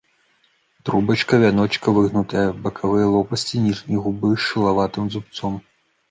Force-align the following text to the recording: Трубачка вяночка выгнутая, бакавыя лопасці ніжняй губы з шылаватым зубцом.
Трубачка 0.87 1.39
вяночка 1.41 1.91
выгнутая, 1.97 2.45
бакавыя 2.63 3.07
лопасці 3.15 3.61
ніжняй 3.65 3.99
губы 4.05 4.31
з 4.37 4.41
шылаватым 4.47 5.05
зубцом. 5.17 5.53